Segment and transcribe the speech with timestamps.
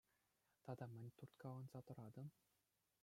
[0.63, 2.27] Тата мӗн турткаланса тӑратӑн?